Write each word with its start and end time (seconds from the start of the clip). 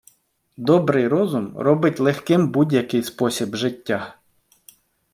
Добрий 0.57 1.07
розум, 1.07 1.57
робить 1.57 1.99
легким 1.99 2.47
будь-який 2.51 3.03
спосіб 3.03 3.55
життя. 3.55 4.15